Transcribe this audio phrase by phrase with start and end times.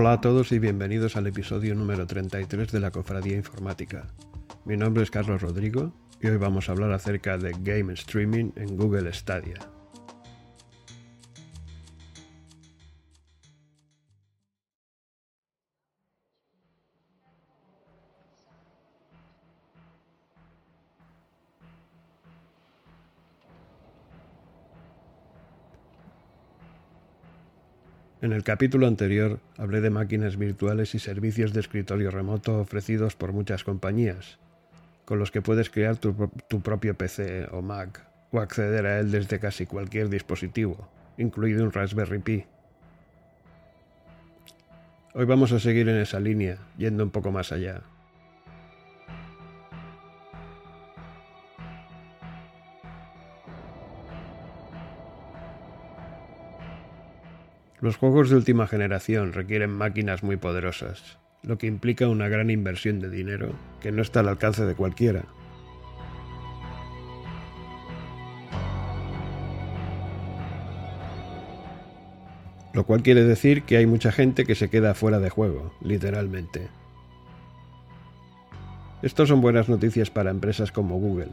[0.00, 4.06] Hola a todos y bienvenidos al episodio número 33 de la Cofradía Informática.
[4.64, 5.92] Mi nombre es Carlos Rodrigo
[6.22, 9.56] y hoy vamos a hablar acerca de game streaming en Google Stadia.
[28.20, 33.32] En el capítulo anterior hablé de máquinas virtuales y servicios de escritorio remoto ofrecidos por
[33.32, 34.38] muchas compañías,
[35.04, 36.14] con los que puedes crear tu,
[36.60, 42.18] propio PC o Mac o acceder a él desde casi cualquier dispositivo, incluido un Raspberry
[42.18, 42.44] Pi.
[45.14, 47.82] Hoy vamos a seguir en esa línea, yendo un poco más allá.
[57.80, 62.98] Los juegos de última generación requieren máquinas muy poderosas, lo que implica una gran inversión
[62.98, 65.26] de dinero que no está al alcance de cualquiera.
[72.74, 76.68] Lo cual quiere decir que hay mucha gente que se queda fuera de juego, literalmente.
[79.02, 81.30] Esto son buenas noticias para empresas como Google,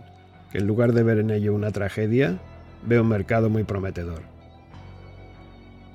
[0.51, 2.37] que en lugar de ver en ello una tragedia,
[2.83, 4.34] ve un mercado muy prometedor.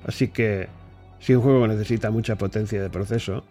[0.05, 0.67] Así que,
[1.19, 3.43] si un juego necesita mucha potencia de proceso,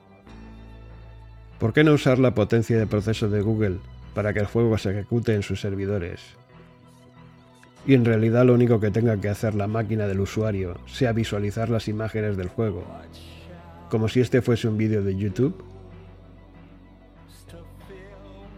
[1.59, 3.79] ¿por qué no usar la potencia de proceso de Google
[4.15, 6.21] para que el juego se ejecute en sus servidores?
[7.87, 11.71] Y en realidad lo único que tenga que hacer la máquina del usuario sea visualizar
[11.71, 12.85] las imágenes del juego,
[13.89, 15.65] como si este fuese un vídeo de YouTube.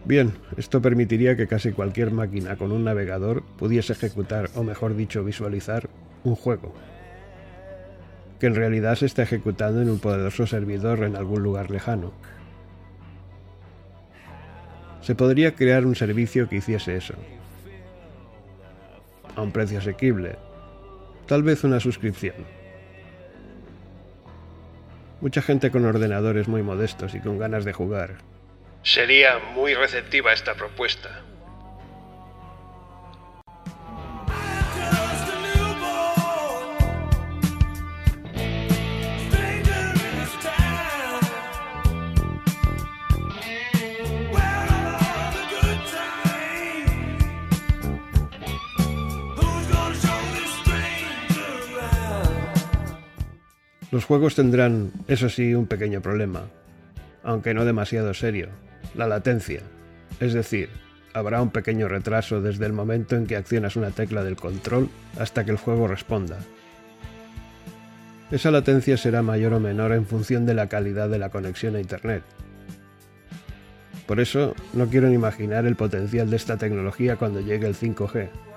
[0.05, 5.23] Bien, esto permitiría que casi cualquier máquina con un navegador pudiese ejecutar, o mejor dicho,
[5.23, 5.89] visualizar,
[6.25, 6.73] un juego
[8.39, 12.13] que en realidad se está ejecutando en un poderoso servidor en algún lugar lejano.
[15.01, 17.15] Se podría crear un servicio que hiciese eso,
[19.35, 20.37] a un precio asequible,
[21.27, 22.35] tal vez una suscripción.
[25.19, 28.17] Mucha gente con ordenadores muy modestos y con ganas de jugar
[28.83, 31.21] sería muy receptiva esta propuesta.
[53.93, 56.47] Los juegos tendrán, eso sí, un pequeño problema,
[57.21, 58.49] aunque no demasiado serio,
[58.95, 59.61] la latencia.
[60.19, 60.69] Es decir,
[61.13, 64.89] habrá un pequeño retraso desde el momento en que accionas una tecla del control
[65.19, 66.39] hasta que el juego responda.
[68.31, 71.79] Esa latencia será mayor o menor en función de la calidad de la conexión a
[71.79, 72.23] Internet.
[74.07, 78.52] Por eso, no quiero ni imaginar el potencial de esta tecnología cuando llegue el 5G.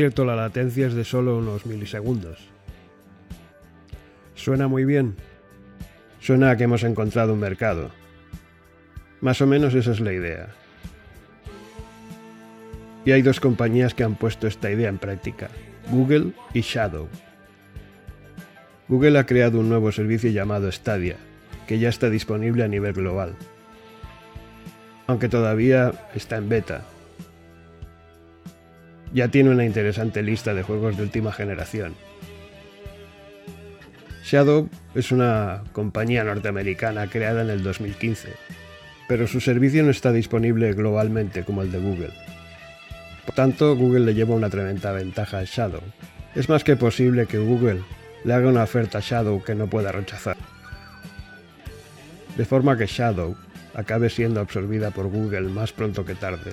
[0.00, 2.38] Cierto, la latencia es de solo unos milisegundos.
[4.34, 5.14] ¿Suena muy bien?
[6.20, 7.90] Suena a que hemos encontrado un mercado.
[9.20, 10.54] Más o menos esa es la idea.
[13.04, 15.50] Y hay dos compañías que han puesto esta idea en práctica,
[15.90, 17.06] Google y Shadow.
[18.88, 21.16] Google ha creado un nuevo servicio llamado Stadia,
[21.66, 23.34] que ya está disponible a nivel global.
[25.06, 26.86] Aunque todavía está en beta,
[29.12, 31.94] ya tiene una interesante lista de juegos de última generación.
[34.24, 38.28] Shadow es una compañía norteamericana creada en el 2015,
[39.08, 42.12] pero su servicio no está disponible globalmente como el de Google.
[43.26, 45.82] Por tanto, Google le lleva una tremenda ventaja a Shadow.
[46.34, 47.82] Es más que posible que Google
[48.24, 50.36] le haga una oferta a Shadow que no pueda rechazar.
[52.36, 53.36] De forma que Shadow
[53.74, 56.52] acabe siendo absorbida por Google más pronto que tarde.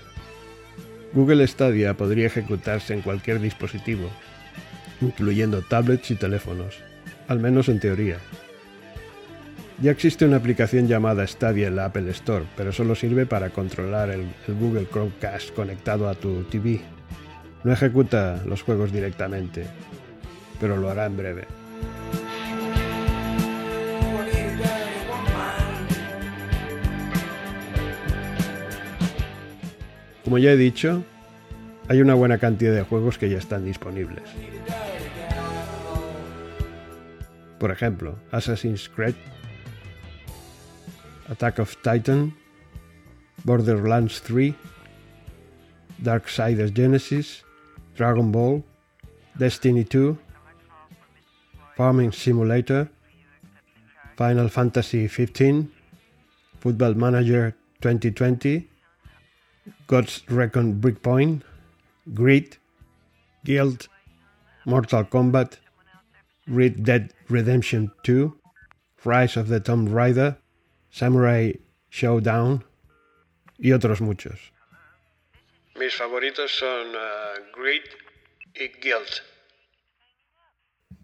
[1.18, 4.08] Google Stadia podría ejecutarse en cualquier dispositivo,
[5.02, 6.76] incluyendo tablets y teléfonos,
[7.28, 8.20] al menos en teoría.
[9.82, 14.12] Ya existe una aplicación llamada Stadia en la Apple Store, pero solo sirve para controlar
[14.12, 14.28] el,
[14.60, 16.82] Google Chromecast conectado a tu TV.
[17.64, 19.66] No ejecuta los juegos directamente,
[20.60, 21.48] pero lo hará en breve.
[30.28, 31.06] Como ya he dicho,
[31.88, 34.24] hay una buena cantidad de juegos que ya están disponibles.
[37.58, 39.16] Por ejemplo, Assassin's Creed,
[41.30, 42.36] Attack of Titan,
[43.46, 44.54] Borderlands 3,
[46.00, 47.46] Darksiders Genesis,
[47.96, 48.66] Dragon Ball,
[49.36, 50.18] Destiny 2,
[51.78, 52.90] Farming Simulator,
[54.18, 55.70] Final Fantasy XV,
[56.60, 58.68] Football Manager 2020,
[59.88, 61.42] God's Recon Breakpoint,
[62.14, 62.58] Grid,
[63.44, 63.88] Guild,
[64.66, 65.58] Mortal Kombat,
[66.48, 68.34] Red Dead Redemption 2,
[69.04, 70.38] Rise of the Tomb Raider,
[70.90, 71.54] Samurai
[71.90, 72.64] Showdown
[73.58, 74.52] y otros muchos.
[75.80, 77.84] Mis favoritos son uh, Grid
[78.56, 79.22] y Guild,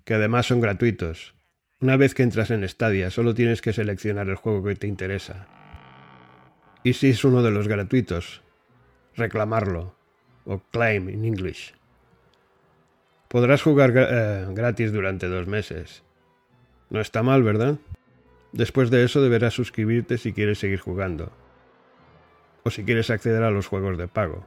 [0.04, 1.33] que además son gratuitos.
[1.80, 5.48] Una vez que entras en Stadia, solo tienes que seleccionar el juego que te interesa.
[6.83, 8.43] Y si es uno de los gratuitos,
[9.15, 9.95] reclamarlo,
[10.45, 11.74] o claim en English.
[13.27, 16.04] Podrás jugar eh, gratis durante dos meses.
[16.89, 17.80] No está mal, ¿verdad?
[18.51, 21.31] Después de eso deberás suscribirte si quieres seguir jugando.
[22.63, 24.45] O si quieres acceder a los juegos de pago.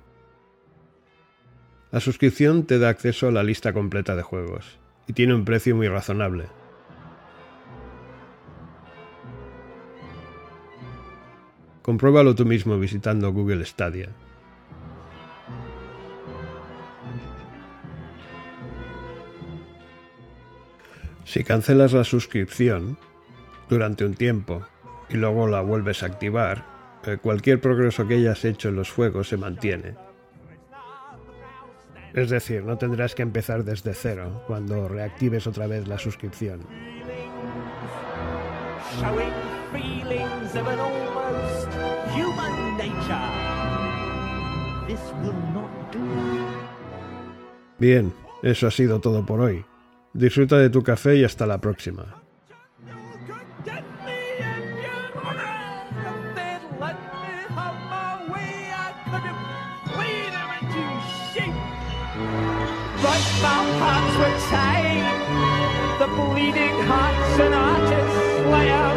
[1.91, 4.79] La suscripción te da acceso a la lista completa de juegos
[5.09, 6.47] y tiene un precio muy razonable.
[11.83, 14.11] Compruébalo tú mismo visitando Google Stadia.
[21.27, 22.97] Si cancelas la suscripción
[23.69, 24.67] durante un tiempo
[25.11, 26.65] y luego la vuelves a activar,
[27.05, 30.07] eh, cualquier progreso que hayas hecho en los juegos se mantiene
[32.17, 36.61] es decir, no tendrás que empezar desde cero cuando reactives otra vez la suscripción.
[47.79, 49.63] Bien, eso ha sido todo por hoy.
[50.17, 52.23] Disfruta de tu café y hasta la próxima.
[65.99, 68.96] The bleeding hearts and artists lay out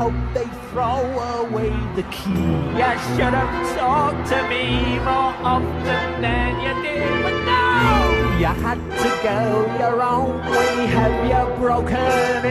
[0.00, 1.02] hope they throw
[1.44, 2.54] away the key.
[2.80, 8.38] You should have talked to me more often than you did, but no!
[8.40, 9.40] You had to go
[9.78, 10.86] your own way.
[10.96, 11.96] Have you broken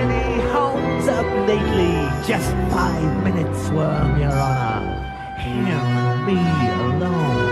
[0.03, 1.98] any homes up lately?
[2.27, 4.79] Just five minutes, worm, your honor.
[5.39, 5.79] Hear
[6.27, 6.39] me
[6.84, 7.49] alone.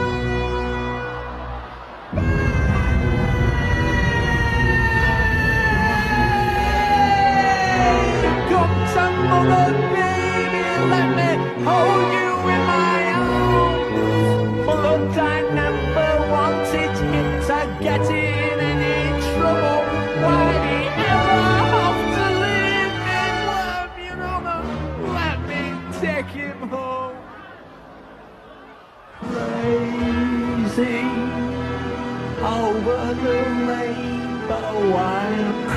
[32.47, 35.67] Over the rainbow, I'm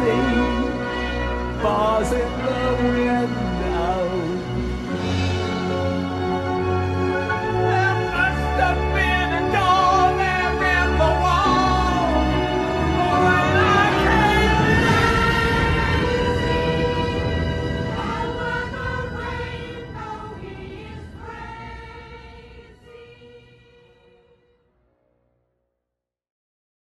[0.00, 0.53] crazy.
[1.64, 3.53] Bars in the wind